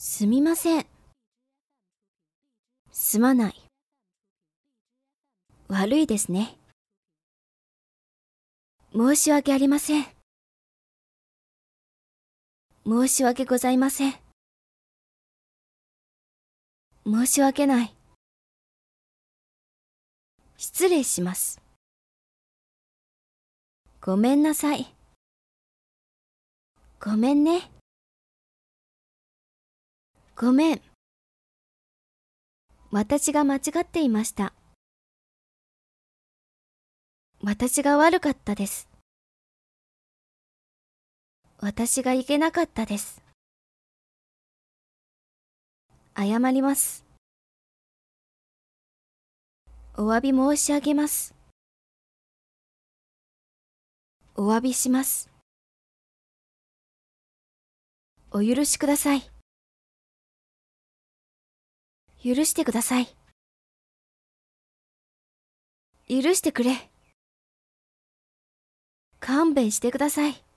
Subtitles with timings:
[0.00, 0.86] すみません。
[2.92, 3.62] すまない。
[5.66, 6.56] 悪いですね。
[8.92, 10.06] 申し訳ありません。
[12.86, 14.14] 申し訳ございません。
[17.04, 17.94] 申し訳ない。
[20.58, 21.60] 失礼します。
[24.00, 24.94] ごめんなさい。
[27.00, 27.68] ごめんね。
[30.40, 30.80] ごめん。
[32.92, 34.52] 私が間違っていました。
[37.42, 38.88] 私が悪かったです。
[41.58, 43.20] 私がいけなかったです。
[46.16, 47.04] 謝ります。
[49.96, 51.34] お詫び申し上げます。
[54.36, 55.28] お詫びします。
[58.30, 59.37] お許しください。
[62.28, 63.06] 許してください。
[66.10, 66.90] 許してくれ。
[69.18, 70.47] 勘弁してください。